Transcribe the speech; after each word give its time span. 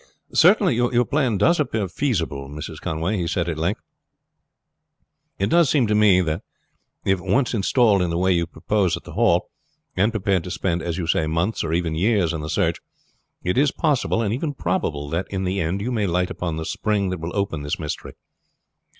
"Certainly 0.33 0.73
your 0.77 1.05
plan 1.05 1.37
does 1.37 1.59
appear 1.59 1.87
feasible, 1.87 2.49
Mrs. 2.49 2.79
Conway," 2.81 3.17
he 3.17 3.27
said 3.27 3.47
at 3.47 3.59
length. 3.59 3.81
"It 5.37 5.51
does 5.51 5.69
seem 5.69 5.85
to 5.85 5.93
me 5.93 6.21
that 6.21 6.41
if 7.05 7.19
once 7.21 7.53
installed 7.53 8.01
in 8.01 8.09
the 8.09 8.17
way 8.17 8.31
you 8.31 8.47
propose 8.47 8.97
at 8.97 9.03
the 9.03 9.11
Hall, 9.13 9.51
and 9.95 10.11
prepared 10.11 10.43
to 10.45 10.49
spend, 10.49 10.81
as 10.81 10.97
you 10.97 11.05
say, 11.05 11.27
months 11.27 11.63
or 11.63 11.71
even 11.71 11.93
years 11.93 12.33
in 12.33 12.41
the 12.41 12.49
search, 12.49 12.79
it 13.43 13.59
is 13.59 13.69
possible 13.69 14.23
and 14.23 14.33
even 14.33 14.55
probable 14.55 15.07
that 15.09 15.27
in 15.29 15.43
the 15.43 15.59
end 15.61 15.81
you 15.81 15.91
may 15.91 16.07
light 16.07 16.31
upon 16.31 16.57
the 16.57 16.65
spring 16.65 17.09
that 17.09 17.19
will 17.19 17.35
open 17.37 17.61
this 17.61 17.77
mystery. 17.77 18.13